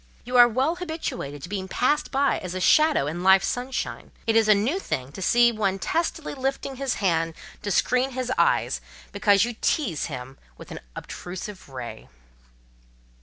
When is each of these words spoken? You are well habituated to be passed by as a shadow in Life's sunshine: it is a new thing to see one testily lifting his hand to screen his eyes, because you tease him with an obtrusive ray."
You 0.25 0.35
are 0.35 0.47
well 0.47 0.77
habituated 0.77 1.43
to 1.43 1.49
be 1.49 1.67
passed 1.67 2.09
by 2.09 2.39
as 2.39 2.55
a 2.55 2.59
shadow 2.59 3.05
in 3.05 3.21
Life's 3.21 3.45
sunshine: 3.45 4.09
it 4.25 4.35
is 4.35 4.47
a 4.47 4.55
new 4.55 4.79
thing 4.79 5.11
to 5.11 5.21
see 5.21 5.51
one 5.51 5.77
testily 5.77 6.33
lifting 6.33 6.77
his 6.77 6.95
hand 6.95 7.35
to 7.61 7.69
screen 7.69 8.13
his 8.13 8.31
eyes, 8.35 8.81
because 9.11 9.45
you 9.45 9.53
tease 9.61 10.05
him 10.07 10.39
with 10.57 10.71
an 10.71 10.79
obtrusive 10.95 11.69
ray." 11.69 12.09